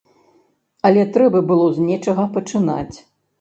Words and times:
Але 0.89 1.03
трэба 1.17 1.41
было 1.51 1.67
з 1.75 1.85
нечага 1.91 2.27
пачынаць. 2.39 2.97